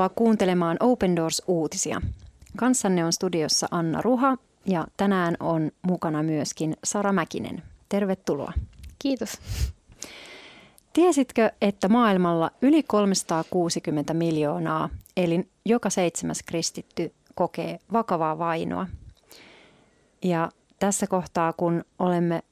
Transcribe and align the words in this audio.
Tervetuloa 0.00 0.24
kuuntelemaan 0.26 0.76
Open 0.80 1.16
Doors-uutisia. 1.16 2.00
Kanssanne 2.56 3.04
on 3.04 3.12
studiossa 3.12 3.66
Anna 3.70 4.02
Ruha 4.02 4.36
ja 4.66 4.86
tänään 4.96 5.36
on 5.40 5.70
mukana 5.82 6.22
myöskin 6.22 6.76
Sara 6.84 7.12
Mäkinen. 7.12 7.62
Tervetuloa. 7.88 8.52
Kiitos. 8.98 9.38
Tiesitkö, 10.92 11.50
että 11.60 11.88
maailmalla 11.88 12.50
yli 12.62 12.82
360 12.82 14.14
miljoonaa, 14.14 14.88
eli 15.16 15.48
joka 15.64 15.90
seitsemäs 15.90 16.42
kristitty, 16.42 17.12
kokee 17.34 17.78
vakavaa 17.92 18.38
vainoa? 18.38 18.86
Ja 20.24 20.50
tässä 20.78 21.06
kohtaa, 21.06 21.52
kun 21.52 21.84
olemme 21.98 22.42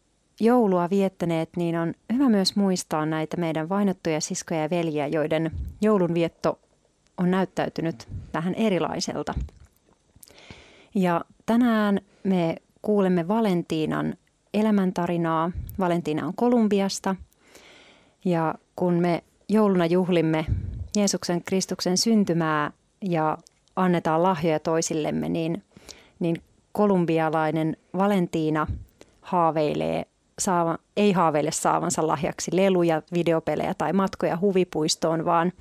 joulua 0.41 0.91
viettäneet, 0.91 1.49
niin 1.57 1.77
on 1.77 1.95
hyvä 2.13 2.29
myös 2.29 2.57
muistaa 2.57 3.07
näitä 3.07 3.37
meidän 3.37 3.69
vainottuja 3.69 4.21
siskoja 4.21 4.63
ja 4.63 4.71
veljiä, 4.71 5.07
joiden 5.07 5.51
joulunvietto 5.81 6.59
on 7.19 7.31
näyttäytynyt 7.31 8.09
vähän 8.35 8.55
erilaiselta. 8.55 9.35
Ja 10.95 11.25
tänään 11.47 12.01
me 12.25 12.57
kuulemme 12.83 13.29
Valentiinan 13.29 14.15
elämäntarinaa. 14.55 15.51
Valentiina 15.79 16.27
on 16.27 16.35
Kolumbiasta 16.37 17.17
ja 18.25 18.55
kun 18.77 18.95
me 18.95 19.25
jouluna 19.49 19.87
juhlimme 19.87 20.47
Jeesuksen 20.97 21.45
Kristuksen 21.45 21.99
syntymää 21.99 22.71
ja 23.03 23.39
annetaan 23.77 24.23
lahjoja 24.23 24.61
toisillemme, 24.61 25.29
niin, 25.29 25.63
niin 26.19 26.37
kolumbialainen 26.73 27.77
Valentiina 27.97 28.67
haaveilee 29.21 30.07
saava, 30.39 30.79
ei 30.97 31.13
haaveile 31.13 31.51
saavansa 31.53 32.07
lahjaksi 32.07 32.57
leluja, 32.57 33.03
videopelejä 33.13 33.75
tai 33.75 33.93
matkoja 33.93 34.39
huvipuistoon, 34.41 35.25
vaan 35.25 35.53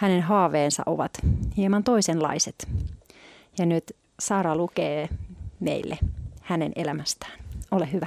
hänen 0.00 0.22
haaveensa 0.22 0.82
ovat 0.86 1.12
hieman 1.56 1.84
toisenlaiset. 1.84 2.68
Ja 3.58 3.66
nyt 3.66 3.96
Sara 4.20 4.56
lukee 4.56 5.08
meille 5.60 5.98
hänen 6.40 6.72
elämästään. 6.76 7.32
Ole 7.70 7.92
hyvä. 7.92 8.06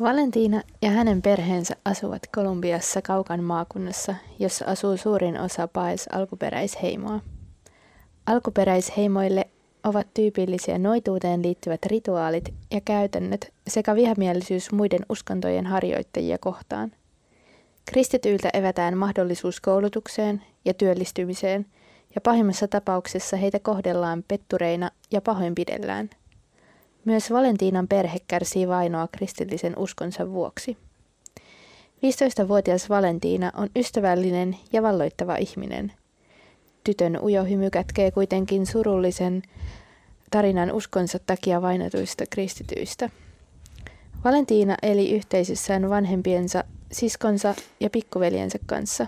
Valentina 0.00 0.62
ja 0.82 0.90
hänen 0.90 1.22
perheensä 1.22 1.76
asuvat 1.84 2.22
Kolumbiassa 2.34 3.02
kaukan 3.02 3.44
maakunnassa, 3.44 4.14
jossa 4.38 4.64
asuu 4.64 4.96
suurin 4.96 5.40
osa 5.40 5.68
Paes 5.68 6.08
alkuperäisheimoa. 6.12 7.20
Alkuperäisheimoille 8.26 9.46
ovat 9.84 10.06
tyypillisiä 10.14 10.78
noituuteen 10.78 11.42
liittyvät 11.42 11.86
rituaalit 11.86 12.54
ja 12.70 12.80
käytännöt 12.80 13.52
sekä 13.68 13.94
vihamielisyys 13.94 14.72
muiden 14.72 15.06
uskontojen 15.08 15.66
harjoittajia 15.66 16.38
kohtaan. 16.38 16.92
Kristityiltä 17.86 18.50
evätään 18.52 18.96
mahdollisuus 18.96 19.60
koulutukseen 19.60 20.42
ja 20.64 20.74
työllistymiseen, 20.74 21.66
ja 22.14 22.20
pahimmassa 22.20 22.68
tapauksessa 22.68 23.36
heitä 23.36 23.58
kohdellaan 23.58 24.24
pettureina 24.28 24.90
ja 25.12 25.20
pahoinpidellään. 25.20 26.10
Myös 27.04 27.30
Valentiinan 27.30 27.88
perhe 27.88 28.18
kärsii 28.28 28.68
vainoa 28.68 29.08
kristillisen 29.12 29.78
uskonsa 29.78 30.30
vuoksi. 30.32 30.76
15-vuotias 31.96 32.88
Valentiina 32.88 33.52
on 33.56 33.68
ystävällinen 33.76 34.56
ja 34.72 34.82
valloittava 34.82 35.36
ihminen. 35.36 35.92
Tytön 36.84 37.20
ujo 37.22 37.44
hymy 37.44 37.70
kätkee 37.70 38.10
kuitenkin 38.10 38.66
surullisen 38.66 39.42
tarinan 40.30 40.72
uskonsa 40.72 41.18
takia 41.18 41.62
vainotuista 41.62 42.24
kristityistä. 42.30 43.10
Valentiina 44.24 44.76
eli 44.82 45.10
yhteisössään 45.10 45.90
vanhempiensa, 45.90 46.64
siskonsa 46.92 47.54
ja 47.80 47.90
pikkuveljensä 47.90 48.58
kanssa. 48.66 49.06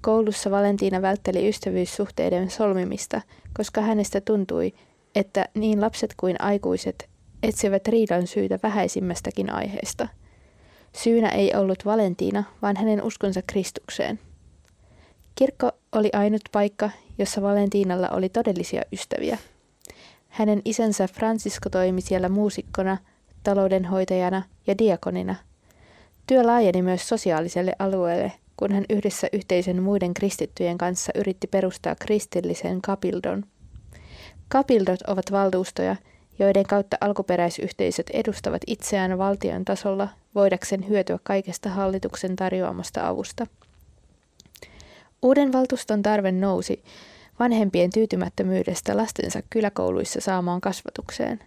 Koulussa 0.00 0.50
Valentiina 0.50 1.02
vältteli 1.02 1.48
ystävyyssuhteiden 1.48 2.50
solmimista, 2.50 3.20
koska 3.56 3.80
hänestä 3.80 4.20
tuntui, 4.20 4.74
että 5.14 5.48
niin 5.54 5.80
lapset 5.80 6.14
kuin 6.16 6.36
aikuiset 6.42 7.08
etsivät 7.42 7.88
riidan 7.88 8.26
syytä 8.26 8.58
vähäisimmästäkin 8.62 9.52
aiheesta. 9.52 10.08
Syynä 10.96 11.28
ei 11.28 11.54
ollut 11.54 11.84
Valentiina, 11.84 12.44
vaan 12.62 12.76
hänen 12.76 13.02
uskonsa 13.02 13.40
Kristukseen. 13.46 14.20
Kirkko 15.34 15.72
oli 15.92 16.10
ainut 16.12 16.42
paikka, 16.52 16.90
jossa 17.18 17.42
Valentiinalla 17.42 18.08
oli 18.08 18.28
todellisia 18.28 18.82
ystäviä– 18.92 19.38
hänen 20.28 20.62
isänsä 20.64 21.08
Francisco 21.08 21.70
toimi 21.70 22.00
siellä 22.00 22.28
muusikkona, 22.28 22.98
taloudenhoitajana 23.42 24.42
ja 24.66 24.78
diakonina. 24.78 25.34
Työ 26.28 26.46
laajeni 26.46 26.82
myös 26.82 27.08
sosiaaliselle 27.08 27.72
alueelle, 27.78 28.32
kun 28.56 28.72
hän 28.72 28.84
yhdessä 28.90 29.26
yhteisön 29.32 29.82
muiden 29.82 30.14
kristittyjen 30.14 30.78
kanssa 30.78 31.12
yritti 31.14 31.46
perustaa 31.46 31.94
kristillisen 31.94 32.82
kapildon. 32.82 33.44
Kapildot 34.48 35.02
ovat 35.06 35.32
valtuustoja, 35.32 35.96
joiden 36.38 36.64
kautta 36.64 36.96
alkuperäisyhteisöt 37.00 38.10
edustavat 38.10 38.62
itseään 38.66 39.18
valtion 39.18 39.64
tasolla 39.64 40.08
voidakseen 40.34 40.88
hyötyä 40.88 41.18
kaikesta 41.22 41.68
hallituksen 41.68 42.36
tarjoamasta 42.36 43.08
avusta. 43.08 43.46
Uuden 45.22 45.52
valtuuston 45.52 46.02
tarve 46.02 46.32
nousi, 46.32 46.82
vanhempien 47.38 47.90
tyytymättömyydestä 47.90 48.96
lastensa 48.96 49.42
kyläkouluissa 49.50 50.20
saamaan 50.20 50.60
kasvatukseen. 50.60 51.40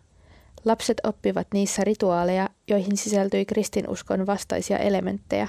Lapset 0.66 0.97
oppivat 1.03 1.47
niissä 1.53 1.83
rituaaleja, 1.83 2.49
joihin 2.67 2.97
sisältyi 2.97 3.45
kristinuskon 3.45 4.25
vastaisia 4.25 4.77
elementtejä. 4.77 5.47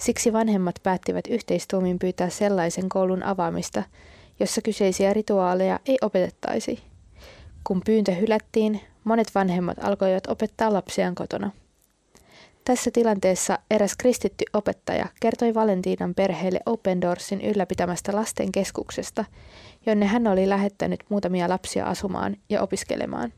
Siksi 0.00 0.32
vanhemmat 0.32 0.74
päättivät 0.82 1.24
yhteistuumin 1.30 1.98
pyytää 1.98 2.28
sellaisen 2.28 2.88
koulun 2.88 3.22
avaamista, 3.22 3.82
jossa 4.40 4.62
kyseisiä 4.62 5.14
rituaaleja 5.14 5.80
ei 5.86 5.98
opetettaisi. 6.02 6.82
Kun 7.64 7.82
pyyntö 7.86 8.14
hylättiin, 8.14 8.80
monet 9.04 9.34
vanhemmat 9.34 9.78
alkoivat 9.84 10.26
opettaa 10.26 10.72
lapsiaan 10.72 11.14
kotona. 11.14 11.50
Tässä 12.64 12.90
tilanteessa 12.90 13.58
eräs 13.70 13.96
kristitty 13.98 14.44
opettaja 14.52 15.06
kertoi 15.20 15.54
Valentiinan 15.54 16.14
perheelle 16.14 16.60
Open 16.66 17.00
Doorsin 17.00 17.40
ylläpitämästä 17.40 18.16
lasten 18.16 18.52
keskuksesta, 18.52 19.24
jonne 19.86 20.06
hän 20.06 20.26
oli 20.26 20.48
lähettänyt 20.48 21.00
muutamia 21.08 21.48
lapsia 21.48 21.86
asumaan 21.86 22.36
ja 22.50 22.62
opiskelemaan. 22.62 23.32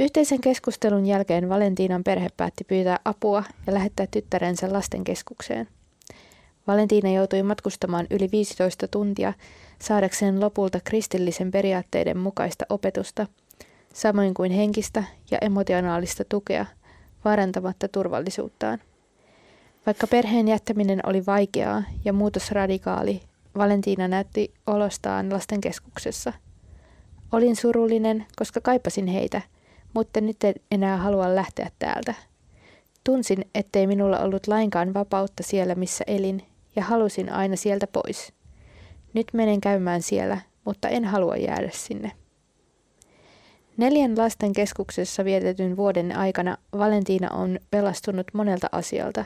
Yhteisen 0.00 0.40
keskustelun 0.40 1.06
jälkeen 1.06 1.48
Valentiinan 1.48 2.04
perhe 2.04 2.28
päätti 2.36 2.64
pyytää 2.64 2.98
apua 3.04 3.44
ja 3.66 3.74
lähettää 3.74 4.06
tyttärensä 4.10 4.72
lastenkeskukseen. 4.72 5.68
Valentiina 6.66 7.12
joutui 7.12 7.42
matkustamaan 7.42 8.06
yli 8.10 8.28
15 8.32 8.88
tuntia 8.88 9.32
saadakseen 9.78 10.40
lopulta 10.40 10.80
kristillisen 10.84 11.50
periaatteiden 11.50 12.18
mukaista 12.18 12.64
opetusta, 12.68 13.26
samoin 13.94 14.34
kuin 14.34 14.52
henkistä 14.52 15.04
ja 15.30 15.38
emotionaalista 15.40 16.24
tukea– 16.24 16.66
vaarantamatta 17.24 17.88
turvallisuuttaan. 17.88 18.78
Vaikka 19.86 20.06
perheen 20.06 20.48
jättäminen 20.48 21.00
oli 21.06 21.26
vaikeaa 21.26 21.82
ja 22.04 22.12
muutos 22.12 22.50
radikaali, 22.50 23.20
Valentina 23.56 24.08
näytti 24.08 24.54
olostaan 24.66 25.32
lastenkeskuksessa. 25.32 26.32
Olin 27.32 27.56
surullinen, 27.56 28.26
koska 28.36 28.60
kaipasin 28.60 29.06
heitä, 29.06 29.42
mutta 29.94 30.20
nyt 30.20 30.44
en 30.44 30.54
enää 30.70 30.96
halua 30.96 31.34
lähteä 31.34 31.70
täältä. 31.78 32.14
Tunsin, 33.04 33.44
ettei 33.54 33.86
minulla 33.86 34.18
ollut 34.18 34.46
lainkaan 34.46 34.94
vapautta 34.94 35.42
siellä, 35.42 35.74
missä 35.74 36.04
elin, 36.06 36.42
ja 36.76 36.84
halusin 36.84 37.32
aina 37.32 37.56
sieltä 37.56 37.86
pois. 37.86 38.32
Nyt 39.14 39.26
menen 39.32 39.60
käymään 39.60 40.02
siellä, 40.02 40.38
mutta 40.64 40.88
en 40.88 41.04
halua 41.04 41.36
jäädä 41.36 41.70
sinne. 41.72 42.12
Neljän 43.76 44.18
lasten 44.18 44.52
keskuksessa 44.52 45.24
vietetyn 45.24 45.76
vuoden 45.76 46.16
aikana 46.16 46.56
Valentina 46.78 47.28
on 47.30 47.58
pelastunut 47.70 48.26
monelta 48.32 48.68
asialta. 48.72 49.24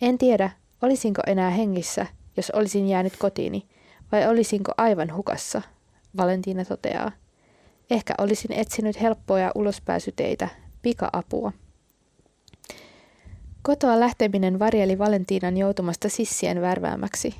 En 0.00 0.18
tiedä, 0.18 0.50
olisinko 0.82 1.22
enää 1.26 1.50
hengissä, 1.50 2.06
jos 2.36 2.50
olisin 2.50 2.88
jäänyt 2.88 3.16
kotiini, 3.18 3.66
vai 4.12 4.28
olisinko 4.28 4.72
aivan 4.76 5.14
hukassa, 5.14 5.62
Valentina 6.16 6.64
toteaa. 6.64 7.12
Ehkä 7.90 8.14
olisin 8.18 8.52
etsinyt 8.52 9.00
helppoja 9.00 9.52
ulospääsyteitä, 9.54 10.48
pika-apua. 10.82 11.52
Kotoa 13.62 14.00
lähteminen 14.00 14.58
varjeli 14.58 14.98
Valentiinan 14.98 15.56
joutumasta 15.56 16.08
sissien 16.08 16.60
värväämäksi. 16.60 17.34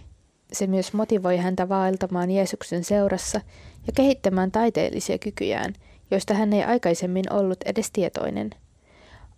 Se 0.53 0.67
myös 0.67 0.93
motivoi 0.93 1.37
häntä 1.37 1.69
vaeltamaan 1.69 2.31
Jeesuksen 2.31 2.85
seurassa 2.85 3.41
ja 3.87 3.93
kehittämään 3.97 4.51
taiteellisia 4.51 5.19
kykyjään– 5.19 5.75
joista 6.11 6.35
hän 6.35 6.53
ei 6.53 6.65
aikaisemmin 6.65 7.33
ollut 7.33 7.63
edes 7.65 7.91
tietoinen. 7.91 8.51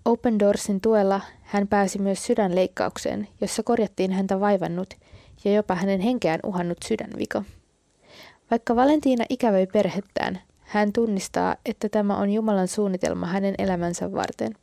Open 0.05 0.39
Doorsin 0.39 0.81
tuella 0.81 1.21
hän 1.43 1.69
pääsi 1.69 1.99
myös 1.99 2.27
sydänleikkaukseen, 2.27 3.29
jossa 3.41 3.63
korjattiin 3.63 4.13
häntä 4.13 4.41
vaivannut 4.41 4.95
ja 5.45 5.53
jopa 5.53 5.75
hänen 5.75 6.01
henkeään 6.01 6.41
uhannut 6.45 6.79
sydänviko. 6.85 7.43
Vaikka 8.51 8.77
Valentiina 8.77 9.25
ikävöi 9.29 9.67
perhettään, 9.67 10.41
hän 10.73 10.93
tunnistaa, 10.93 11.57
että 11.67 11.89
tämä 11.89 12.17
on 12.17 12.31
Jumalan 12.31 12.69
suunnitelma 12.69 13.27
hänen 13.27 13.55
elämänsä 13.59 14.13
varten. 14.13 14.55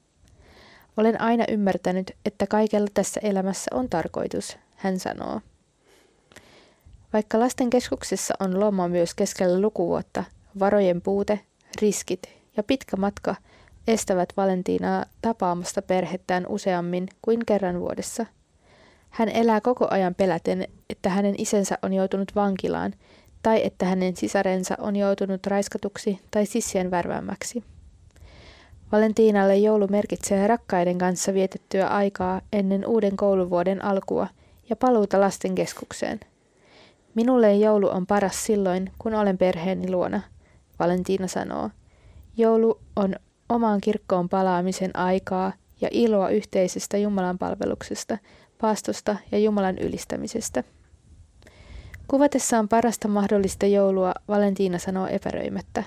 Olen 0.98 1.22
aina 1.22 1.46
ymmärtänyt, 1.48 2.12
että 2.26 2.48
kaikella 2.48 2.88
tässä 2.94 3.20
elämässä 3.24 3.76
on 3.76 3.90
tarkoitus, 3.90 4.58
hän 4.76 5.00
sanoo. 5.00 5.42
Vaikka 7.14 7.40
lasten 7.40 7.70
keskuksessa 7.70 8.34
on 8.40 8.60
loma 8.60 8.88
myös 8.88 9.16
keskellä 9.16 9.62
lukuvuotta, 9.62 10.24
varojen 10.60 11.02
puute, 11.02 11.40
riskit 11.82 12.22
ja 12.58 12.64
pitkä 12.64 12.98
matka 12.98 13.36
estävät 13.88 14.34
Valentinaa 14.38 15.06
tapaamasta 15.22 15.82
perhettään 15.82 16.48
useammin 16.48 17.08
kuin 17.22 17.46
kerran 17.46 17.80
vuodessa. 17.80 18.26
Hän 19.10 19.30
elää 19.30 19.62
koko 19.62 19.88
ajan 19.92 20.16
peläten, 20.16 20.68
että 20.90 21.10
hänen 21.10 21.36
isänsä 21.38 21.78
on 21.82 21.94
joutunut 21.94 22.32
vankilaan 22.36 22.94
tai 23.44 23.66
että 23.66 23.86
hänen 23.86 24.16
sisarensa 24.16 24.76
on 24.80 24.96
joutunut 24.96 25.48
raiskatuksi 25.48 26.20
tai 26.32 26.46
sissien 26.46 26.92
värväämäksi. 26.92 27.64
Valentiinalle 28.92 29.58
joulu 29.58 29.88
merkitsee 29.88 30.48
rakkaiden 30.48 30.98
kanssa 30.98 31.34
vietettyä 31.34 31.88
aikaa 31.88 32.42
ennen 32.54 32.88
uuden 32.88 33.18
kouluvuoden 33.18 33.86
alkua 33.86 34.28
ja 34.70 34.76
paluuta 34.76 35.20
lastenkeskukseen. 35.20 36.20
Minulle 37.16 37.56
joulu 37.56 37.90
on 37.90 38.06
paras 38.08 38.46
silloin, 38.46 38.92
kun 39.00 39.14
olen 39.14 39.38
perheeni 39.38 39.92
luona, 39.92 40.22
Valentiina 40.80 41.28
sanoo. 41.28 41.70
Joulu 42.38 42.80
on 42.96 43.16
omaan 43.50 43.82
kirkkoon 43.82 44.30
palaamisen 44.30 44.96
aikaa 44.96 45.54
ja 45.82 45.90
iloa 45.92 46.30
yhteisestä 46.30 46.98
Jumalan 46.98 47.38
palveluksesta, 47.38 48.18
paastosta 48.62 49.16
ja 49.32 49.40
Jumalan 49.40 49.78
ylistämisestä. 49.78 50.64
Kuvatessaan 52.10 52.68
parasta 52.70 53.08
mahdollista 53.08 53.66
joulua 53.66 54.14
Valentiina 54.28 54.80
sanoo 54.80 55.08
epäröimättä. 55.08 55.84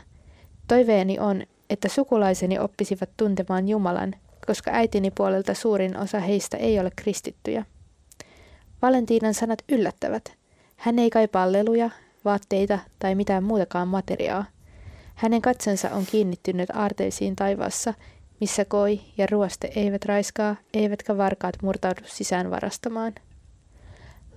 Toiveeni 0.68 1.18
on, 1.18 1.42
että 1.70 1.88
sukulaiseni 1.88 2.58
oppisivat 2.58 3.10
tuntemaan 3.16 3.68
Jumalan, 3.68 4.14
koska 4.46 4.70
äitini 4.70 5.10
puolelta 5.10 5.54
suurin 5.54 5.96
osa 5.96 6.20
heistä 6.20 6.56
ei 6.56 6.80
ole 6.80 6.90
kristittyjä. 6.96 7.64
Valentiinan 8.82 9.34
sanat 9.34 9.62
yllättävät. 9.68 10.32
Hän 10.76 10.98
ei 10.98 11.10
kaipaa 11.10 11.52
leluja, 11.52 11.90
vaatteita 12.24 12.78
tai 12.98 13.14
mitään 13.14 13.44
muutakaan 13.44 13.88
materiaa. 13.88 14.44
Hänen 15.14 15.42
katsensa 15.42 15.90
on 15.90 16.06
kiinnittynyt 16.06 16.70
aarteisiin 16.70 17.36
taivaassa, 17.36 17.94
missä 18.40 18.64
koi 18.64 19.00
ja 19.18 19.26
ruoste 19.30 19.72
eivät 19.76 20.04
raiskaa, 20.04 20.56
eivätkä 20.74 21.16
varkaat 21.16 21.62
murtaudu 21.62 22.00
sisään 22.04 22.50
varastamaan. 22.50 23.12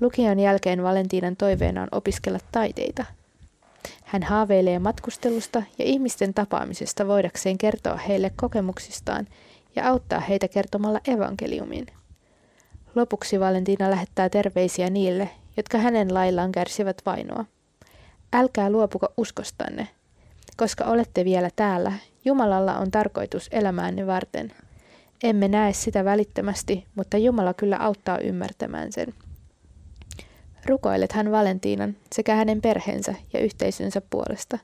Lukion 0.02 0.40
jälkeen 0.40 0.84
Valentiinan 0.84 1.36
toiveena 1.36 1.82
on 1.82 1.88
opiskella 1.92 2.40
taiteita. 2.52 3.06
Hän 4.04 4.24
haaveilee 4.24 4.80
matkustelusta 4.80 5.64
ja 5.80 5.86
ihmisten 5.86 6.34
tapaamisesta 6.34 7.08
voidakseen 7.08 7.58
kertoa 7.58 7.96
heille 7.96 8.32
kokemuksistaan 8.36 9.28
ja 9.76 9.90
auttaa 9.90 10.20
heitä 10.20 10.48
kertomalla 10.48 11.00
evankeliumin. 11.08 11.86
Lopuksi 12.96 13.40
Valentina 13.40 13.92
lähettää 13.92 14.30
terveisiä 14.30 14.90
niille, 14.90 15.30
jotka 15.58 15.78
hänen 15.78 16.14
laillaan 16.14 16.52
kärsivät 16.52 17.02
vainoa. 17.06 17.46
Älkää 18.34 18.70
luopuko 18.70 19.08
uskostanne. 19.18 19.88
Koska 20.58 20.84
olette 20.86 21.26
vielä 21.26 21.50
täällä, 21.56 21.94
Jumalalla 22.26 22.78
on 22.78 22.92
tarkoitus 22.92 23.48
elämäänne 23.52 24.08
varten. 24.08 24.54
Emme 25.24 25.48
näe 25.48 25.74
sitä 25.74 26.06
välittömästi, 26.06 26.86
mutta 26.96 27.18
Jumala 27.18 27.54
kyllä 27.54 27.78
auttaa 27.78 28.18
ymmärtämään 28.18 28.92
sen. 28.92 29.14
Rukoilet 30.66 31.12
hän 31.12 31.32
Valentiinan 31.32 31.96
sekä 32.14 32.36
hänen 32.36 32.62
perheensä 32.62 33.16
ja 33.34 33.40
yhteisönsä 33.40 34.02
puolesta. 34.10 34.60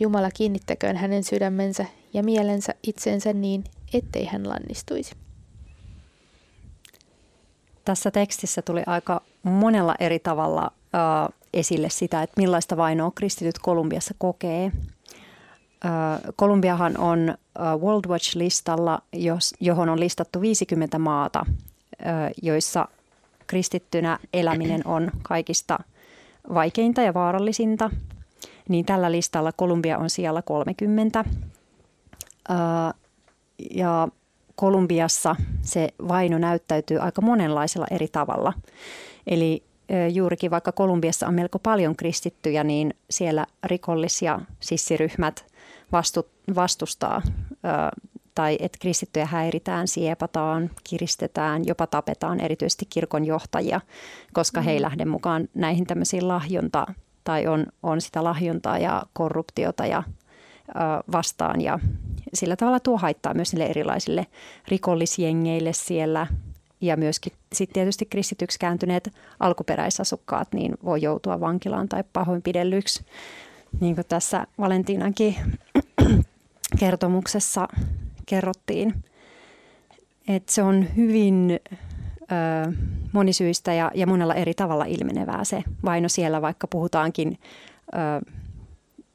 Jumala 0.00 0.30
kiinnittäköön 0.30 0.96
hänen 0.96 1.24
sydämensä 1.24 1.86
ja 2.12 2.22
mielensä 2.22 2.74
itseensä 2.82 3.32
niin, 3.32 3.64
ettei 3.94 4.24
hän 4.24 4.48
lannistuisi. 4.48 5.14
Tässä 7.84 8.10
tekstissä 8.10 8.62
tuli 8.62 8.82
aika 8.86 9.22
monella 9.42 9.94
eri 10.00 10.18
tavalla 10.18 10.62
äh, 10.94 11.38
esille 11.54 11.90
sitä, 11.90 12.22
että 12.22 12.40
millaista 12.40 12.76
vainoa 12.76 13.12
kristityt 13.14 13.58
Kolumbiassa 13.58 14.14
kokee. 14.18 14.64
Äh, 15.84 16.20
Kolumbiahan 16.36 16.98
on 16.98 17.28
äh, 17.28 17.80
World 17.80 18.04
Watch-listalla, 18.08 19.02
johon 19.60 19.88
on 19.88 20.00
listattu 20.00 20.40
50 20.40 20.98
maata, 20.98 21.46
äh, 22.06 22.30
joissa 22.42 22.88
kristittynä 23.52 24.18
eläminen 24.32 24.86
on 24.86 25.10
kaikista 25.22 25.78
vaikeinta 26.54 27.02
ja 27.02 27.14
vaarallisinta. 27.14 27.90
Niin 28.68 28.84
tällä 28.84 29.12
listalla 29.12 29.52
Kolumbia 29.52 29.98
on 29.98 30.10
siellä 30.10 30.42
30. 30.42 31.18
Äh, 31.18 32.56
ja 33.70 34.08
Kolumbiassa 34.56 35.36
se 35.62 35.88
vaino 36.08 36.38
näyttäytyy 36.38 36.98
aika 36.98 37.22
monenlaisella 37.22 37.86
eri 37.90 38.08
tavalla. 38.08 38.52
Eli 39.26 39.62
juurikin 40.12 40.50
vaikka 40.50 40.72
Kolumbiassa 40.72 41.26
on 41.26 41.34
melko 41.34 41.58
paljon 41.58 41.96
kristittyjä, 41.96 42.64
niin 42.64 42.94
siellä 43.10 43.46
rikollisia 43.64 44.40
sissiryhmät 44.60 45.44
vastu, 45.92 46.28
vastustaa 46.54 47.22
tai 48.34 48.58
että 48.60 48.78
kristittyjä 48.80 49.26
häiritään, 49.26 49.88
siepataan, 49.88 50.70
kiristetään, 50.84 51.66
jopa 51.66 51.86
tapetaan 51.86 52.40
erityisesti 52.40 52.86
kirkon 52.90 53.24
johtajia, 53.24 53.80
koska 54.32 54.60
mm. 54.60 54.64
he 54.64 54.70
ei 54.70 54.78
mm. 54.78 54.82
lähde 54.82 55.04
mukaan 55.04 55.48
näihin 55.54 55.86
tämmöisiin 55.86 56.28
lahjonta 56.28 56.86
tai 57.24 57.46
on, 57.46 57.66
on 57.82 58.00
sitä 58.00 58.24
lahjontaa 58.24 58.78
ja 58.78 59.02
korruptiota 59.12 59.86
ja 59.86 60.02
vastaan 61.12 61.60
ja 61.60 61.78
sillä 62.34 62.56
tavalla 62.56 62.80
tuo 62.80 62.98
haittaa 62.98 63.34
myös 63.34 63.52
niille 63.52 63.66
erilaisille 63.66 64.26
rikollisjengeille 64.68 65.72
siellä 65.72 66.26
ja 66.80 66.96
myöskin 66.96 67.32
sitten 67.52 67.74
tietysti 67.74 68.06
kristityksi 68.06 68.58
kääntyneet 68.58 69.12
alkuperäisasukkaat 69.40 70.52
niin 70.52 70.74
voi 70.84 71.02
joutua 71.02 71.40
vankilaan 71.40 71.88
tai 71.88 72.04
pahoinpidellyksi. 72.12 73.04
Niin 73.80 73.94
kuin 73.94 74.06
tässä 74.08 74.46
Valentinankin 74.58 75.36
kertomuksessa 76.80 77.68
kerrottiin, 78.26 78.94
että 80.28 80.52
se 80.52 80.62
on 80.62 80.86
hyvin 80.96 81.60
ö, 82.22 82.72
monisyistä 83.12 83.72
ja, 83.74 83.90
ja 83.94 84.06
monella 84.06 84.34
eri 84.34 84.54
tavalla 84.54 84.84
ilmenevää 84.84 85.44
se 85.44 85.64
vaino 85.84 86.08
siellä, 86.08 86.42
vaikka 86.42 86.66
puhutaankin 86.66 87.38
ö, 87.94 88.30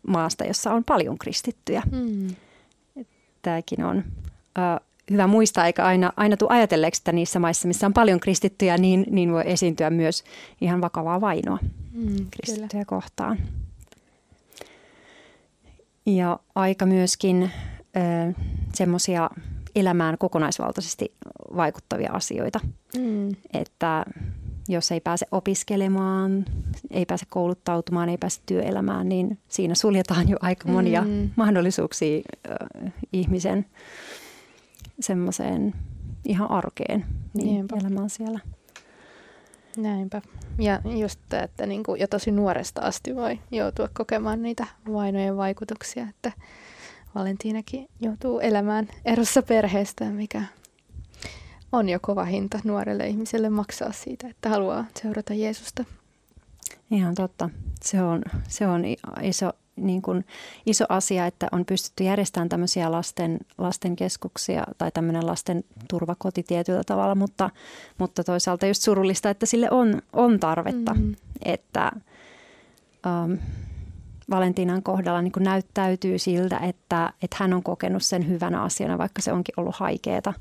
maasta, 0.07 0.45
jossa 0.45 0.73
on 0.73 0.83
paljon 0.83 1.17
kristittyjä. 1.17 1.83
Mm. 1.91 2.35
Tämäkin 3.41 3.83
on 3.83 4.03
ö, 4.57 4.81
hyvä 5.11 5.27
muistaa, 5.27 5.65
eikä 5.65 5.85
aina, 5.85 6.13
aina 6.17 6.37
tule 6.37 6.49
ajatelleeksi, 6.53 6.99
että 7.01 7.11
niissä 7.11 7.39
maissa, 7.39 7.67
missä 7.67 7.85
on 7.85 7.93
paljon 7.93 8.19
kristittyjä, 8.19 8.77
niin, 8.77 9.05
niin 9.09 9.31
voi 9.31 9.43
esiintyä 9.45 9.89
myös 9.89 10.23
ihan 10.61 10.81
vakavaa 10.81 11.21
vainoa 11.21 11.59
mm, 11.93 12.15
kristittyjä 12.31 12.69
kyllä. 12.69 12.85
kohtaan. 12.85 13.37
Ja 16.05 16.39
aika 16.55 16.85
myöskin 16.85 17.51
semmoisia 18.73 19.29
elämään 19.75 20.17
kokonaisvaltaisesti 20.17 21.13
vaikuttavia 21.55 22.11
asioita. 22.11 22.59
Mm. 22.97 23.29
Että 23.53 24.05
jos 24.67 24.91
ei 24.91 25.01
pääse 25.01 25.27
opiskelemaan, 25.31 26.45
ei 26.91 27.05
pääse 27.05 27.25
kouluttautumaan, 27.29 28.09
ei 28.09 28.17
pääse 28.17 28.41
työelämään, 28.45 29.09
niin 29.09 29.37
siinä 29.47 29.75
suljetaan 29.75 30.29
jo 30.29 30.37
aika 30.41 30.67
monia 30.67 31.01
mm. 31.01 31.29
mahdollisuuksia 31.35 32.21
äh, 32.51 32.93
ihmisen 33.13 33.65
semmoiseen 34.99 35.73
ihan 36.25 36.51
arkeen 36.51 37.05
niin 37.33 37.65
elämään 37.81 38.09
siellä. 38.09 38.39
Näinpä. 39.77 40.21
Ja 40.59 40.81
just 40.99 41.19
tämä, 41.29 41.43
että 41.43 41.65
niin 41.65 41.83
kuin 41.83 42.01
jo 42.01 42.07
tosi 42.07 42.31
nuoresta 42.31 42.81
asti 42.81 43.15
voi 43.15 43.39
joutua 43.51 43.89
kokemaan 43.93 44.41
niitä 44.41 44.67
vainojen 44.93 45.37
vaikutuksia, 45.37 46.07
että 46.09 46.31
Valentiinakin 47.17 47.87
joutuu 47.99 48.39
elämään 48.39 48.87
erossa 49.05 49.41
perheestään, 49.41 50.13
mikä 50.13 50.43
on 51.71 51.89
jo 51.89 51.99
kova 52.01 52.25
hinta 52.25 52.59
nuorelle 52.63 53.07
ihmiselle 53.07 53.49
maksaa 53.49 53.91
siitä, 53.91 54.27
että 54.27 54.49
haluaa 54.49 54.85
seurata 55.01 55.33
Jeesusta. 55.33 55.83
Ihan 56.91 57.15
totta. 57.15 57.49
Se 57.81 58.01
on, 58.03 58.21
se 58.47 58.67
on 58.67 58.83
iso, 59.21 59.51
niin 59.75 60.01
kuin 60.01 60.25
iso 60.65 60.85
asia, 60.89 61.25
että 61.25 61.47
on 61.51 61.65
pystytty 61.65 62.03
järjestämään 62.03 62.49
tämmöisiä 62.49 62.91
lasten, 62.91 63.39
lasten 63.57 63.95
keskuksia 63.95 64.63
tai 64.77 64.91
tämmöinen 64.91 65.27
lasten 65.27 65.63
turvakoti 65.89 66.43
tietyllä 66.43 66.83
tavalla, 66.83 67.15
mutta, 67.15 67.49
mutta 67.97 68.23
toisaalta 68.23 68.67
just 68.67 68.81
surullista, 68.81 69.29
että 69.29 69.45
sille 69.45 69.71
on, 69.71 70.01
on 70.13 70.39
tarvetta. 70.39 70.93
Mm. 70.93 71.15
Että 71.45 71.91
um, 73.05 73.37
Valentinan 74.29 74.83
kohdalla 74.83 75.21
niin 75.21 75.33
näyttäytyy 75.39 76.19
siltä, 76.19 76.57
että, 76.57 77.13
että 77.21 77.37
hän 77.39 77.53
on 77.53 77.63
kokenut 77.63 78.03
sen 78.03 78.27
hyvänä 78.27 78.61
asiana, 78.61 78.97
vaikka 78.97 79.21
se 79.21 79.33
onkin 79.33 79.53
ollut 79.57 79.75
haikeeta 79.75 80.33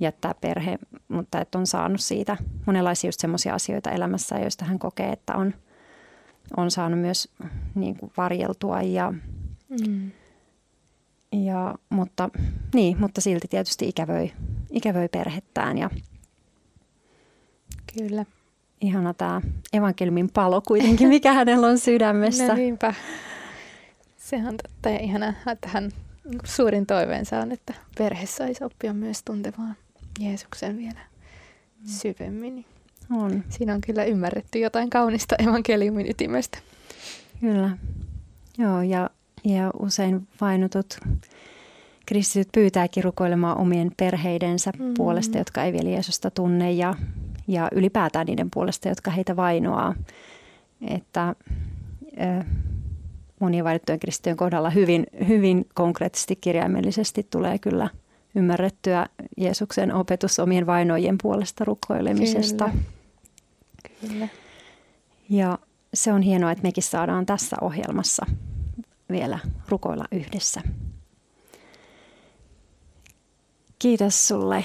jättää 0.00 0.34
perhe, 0.40 0.78
mutta 1.08 1.40
että 1.40 1.58
on 1.58 1.66
saanut 1.66 2.00
siitä 2.00 2.36
monenlaisia 2.66 3.08
just 3.08 3.20
semmoisia 3.20 3.54
asioita 3.54 3.90
elämässä, 3.90 4.38
joista 4.38 4.64
hän 4.64 4.78
kokee, 4.78 5.08
että 5.08 5.34
on, 5.34 5.54
on 6.56 6.70
saanut 6.70 7.00
myös 7.00 7.28
niin 7.74 7.96
kuin 7.96 8.12
varjeltua 8.16 8.82
ja, 8.82 9.12
mm. 9.86 10.10
ja 11.32 11.74
mutta, 11.88 12.30
niin, 12.74 13.00
mutta 13.00 13.20
silti 13.20 13.48
tietysti 13.48 13.88
ikävöi, 13.88 14.32
ikävöi 14.70 15.08
perhettään 15.08 15.78
ja 15.78 15.90
Kyllä. 17.98 18.24
Ihana 18.84 19.14
tämä 19.14 19.40
evankeliumin 19.72 20.30
palo 20.30 20.60
kuitenkin, 20.60 21.08
mikä 21.08 21.32
hänellä 21.38 21.66
on 21.66 21.78
sydämessä. 21.78 22.46
No 22.46 22.54
niinpä. 22.54 22.94
Se 24.16 24.36
on 24.36 24.56
totta 24.56 24.90
ja 24.90 24.98
ihanaa, 24.98 25.32
että 25.52 25.68
hän 25.68 25.90
suurin 26.44 26.86
toiveensa 26.86 27.38
on, 27.38 27.52
että 27.52 27.74
perhe 27.98 28.26
saisi 28.26 28.64
oppia 28.64 28.92
myös 28.92 29.22
tuntemaan 29.22 29.76
Jeesuksen 30.20 30.76
vielä 30.76 31.00
mm. 31.00 31.86
syvemmin. 31.86 32.64
On. 33.10 33.44
Siinä 33.48 33.74
on 33.74 33.80
kyllä 33.80 34.04
ymmärretty 34.04 34.58
jotain 34.58 34.90
kaunista 34.90 35.36
evankeliumin 35.38 36.10
ytimestä. 36.10 36.58
Kyllä. 37.40 37.70
Joo, 38.58 38.82
ja, 38.82 39.10
ja 39.44 39.70
usein 39.78 40.28
vainotut 40.40 40.98
kristityt 42.06 42.48
pyytääkin 42.52 43.04
rukoilemaan 43.04 43.58
omien 43.58 43.92
perheidensä 43.96 44.70
mm-hmm. 44.78 44.94
puolesta, 44.96 45.38
jotka 45.38 45.64
ei 45.64 45.72
vielä 45.72 45.90
Jeesusta 45.90 46.30
tunne 46.30 46.72
ja, 46.72 46.94
ja 47.48 47.68
ylipäätään 47.72 48.26
niiden 48.26 48.50
puolesta, 48.54 48.88
jotka 48.88 49.10
heitä 49.10 49.36
vainoaa. 49.36 49.94
Että 50.88 51.34
äh, 52.20 52.46
monien 53.40 53.64
vainottujen 53.64 54.00
kristittyjen 54.00 54.36
kohdalla 54.36 54.70
hyvin, 54.70 55.06
hyvin 55.28 55.66
konkreettisesti 55.74 56.36
kirjaimellisesti 56.36 57.26
tulee 57.30 57.58
kyllä 57.58 57.88
ymmärrettyä 58.34 59.06
Jeesuksen 59.36 59.94
opetus 59.94 60.38
omien 60.38 60.66
vainojen 60.66 61.18
puolesta 61.22 61.64
rukoilemisesta. 61.64 62.64
Kyllä. 62.64 62.84
Kyllä. 64.00 64.28
Ja 65.28 65.58
se 65.94 66.12
on 66.12 66.22
hienoa, 66.22 66.50
että 66.50 66.62
mekin 66.62 66.82
saadaan 66.82 67.26
tässä 67.26 67.56
ohjelmassa 67.60 68.26
vielä 69.10 69.38
rukoilla 69.68 70.04
yhdessä. 70.12 70.62
Kiitos 73.78 74.28
sulle, 74.28 74.64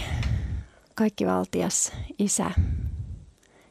kaikki 0.99 1.25
valtias 1.25 1.91
Isä, 2.17 2.51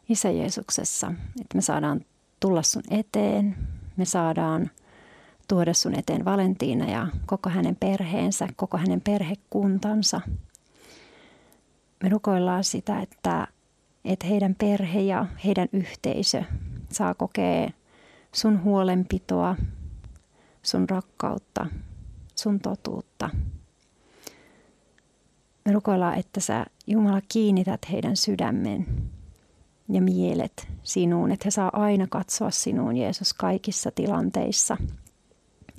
Isä 0.08 0.30
Jeesuksessa, 0.30 1.12
että 1.40 1.56
me 1.56 1.60
saadaan 1.62 2.00
tulla 2.40 2.62
sun 2.62 2.82
eteen, 2.90 3.56
me 3.96 4.04
saadaan 4.04 4.70
tuoda 5.48 5.74
sun 5.74 5.98
eteen 5.98 6.24
Valentiina 6.24 6.90
ja 6.90 7.06
koko 7.26 7.50
hänen 7.50 7.76
perheensä, 7.76 8.48
koko 8.56 8.78
hänen 8.78 9.00
perhekuntansa. 9.00 10.20
Me 12.02 12.08
rukoillaan 12.08 12.64
sitä, 12.64 13.00
että, 13.00 13.46
että 14.04 14.26
heidän 14.26 14.54
perhe 14.54 15.00
ja 15.00 15.26
heidän 15.44 15.68
yhteisö 15.72 16.42
saa 16.92 17.14
kokea 17.14 17.70
sun 18.32 18.62
huolenpitoa, 18.62 19.56
sun 20.62 20.88
rakkautta, 20.88 21.66
sun 22.34 22.60
totuutta. 22.60 23.30
Me 25.68 25.72
rukoillaan, 25.72 26.18
että 26.18 26.40
sä 26.40 26.66
Jumala 26.86 27.20
kiinnität 27.28 27.80
heidän 27.92 28.16
sydämen 28.16 28.86
ja 29.88 30.02
mielet 30.02 30.68
sinuun, 30.82 31.32
että 31.32 31.42
he 31.44 31.50
saa 31.50 31.70
aina 31.72 32.06
katsoa 32.10 32.50
sinuun 32.50 32.96
Jeesus 32.96 33.34
kaikissa 33.34 33.90
tilanteissa. 33.90 34.76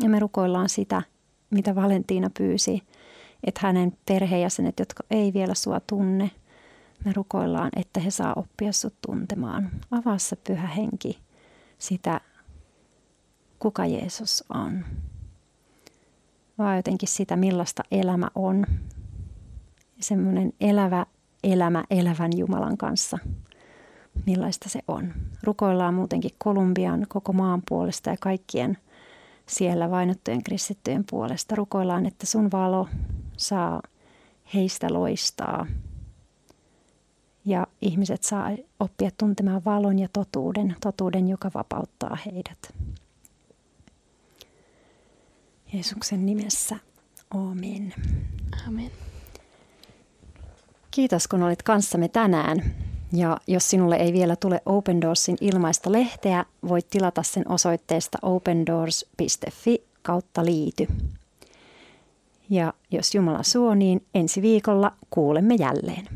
Ja 0.03 0.09
me 0.09 0.19
rukoillaan 0.19 0.69
sitä, 0.69 1.01
mitä 1.49 1.75
Valentiina 1.75 2.29
pyysi, 2.37 2.83
että 3.43 3.59
hänen 3.63 3.97
perheenjäsenet, 4.05 4.79
jotka 4.79 5.03
ei 5.11 5.33
vielä 5.33 5.53
sua 5.53 5.79
tunne, 5.79 6.31
me 7.05 7.13
rukoillaan, 7.13 7.69
että 7.75 7.99
he 7.99 8.11
saa 8.11 8.33
oppia 8.35 8.71
sut 8.71 8.95
tuntemaan. 9.07 9.71
Avaa 9.91 10.17
se 10.17 10.35
pyhä 10.35 10.67
henki 10.67 11.19
sitä, 11.79 12.21
kuka 13.59 13.85
Jeesus 13.85 14.43
on. 14.49 14.85
Vaan 16.57 16.75
jotenkin 16.75 17.09
sitä, 17.09 17.35
millaista 17.35 17.83
elämä 17.91 18.27
on. 18.35 18.65
Semmoinen 19.99 20.53
elävä 20.61 21.05
elämä 21.43 21.83
elävän 21.89 22.31
Jumalan 22.37 22.77
kanssa. 22.77 23.17
Millaista 24.25 24.69
se 24.69 24.79
on. 24.87 25.13
Rukoillaan 25.43 25.93
muutenkin 25.93 26.31
Kolumbian 26.37 27.05
koko 27.09 27.33
maan 27.33 27.61
puolesta 27.69 28.09
ja 28.09 28.15
kaikkien 28.19 28.77
siellä 29.45 29.91
vainottujen 29.91 30.43
kristittyjen 30.43 31.03
puolesta. 31.09 31.55
Rukoillaan, 31.55 32.05
että 32.05 32.25
sun 32.25 32.51
valo 32.51 32.87
saa 33.37 33.81
heistä 34.53 34.93
loistaa 34.93 35.67
ja 37.45 37.67
ihmiset 37.81 38.23
saa 38.23 38.51
oppia 38.79 39.09
tuntemaan 39.17 39.61
valon 39.65 39.99
ja 39.99 40.07
totuuden, 40.13 40.75
totuuden, 40.81 41.27
joka 41.27 41.51
vapauttaa 41.53 42.17
heidät. 42.25 42.73
Jeesuksen 45.73 46.25
nimessä, 46.25 46.75
amen. 47.31 47.93
Amen. 48.67 48.91
Kiitos 50.91 51.27
kun 51.27 51.43
olit 51.43 51.63
kanssamme 51.63 52.07
tänään. 52.07 52.63
Ja 53.13 53.37
jos 53.47 53.69
sinulle 53.69 53.95
ei 53.95 54.13
vielä 54.13 54.35
tule 54.35 54.61
Open 54.65 55.01
Doorsin 55.01 55.37
ilmaista 55.41 55.91
lehteä, 55.91 56.45
voit 56.67 56.89
tilata 56.89 57.23
sen 57.23 57.51
osoitteesta 57.51 58.17
opendoors.fi 58.21 59.83
kautta 60.01 60.45
liity. 60.45 60.87
Ja 62.49 62.73
jos 62.91 63.15
Jumala 63.15 63.43
suo, 63.43 63.75
niin 63.75 64.05
ensi 64.15 64.41
viikolla 64.41 64.91
kuulemme 65.09 65.55
jälleen. 65.55 66.07